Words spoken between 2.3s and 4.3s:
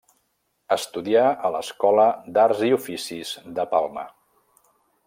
d'Arts i Oficis de Palma.